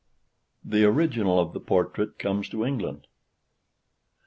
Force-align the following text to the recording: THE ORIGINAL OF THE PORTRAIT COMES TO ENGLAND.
THE 0.65 0.83
ORIGINAL 0.83 1.39
OF 1.39 1.53
THE 1.53 1.59
PORTRAIT 1.59 2.17
COMES 2.17 2.49
TO 2.49 2.63
ENGLAND. 2.65 3.05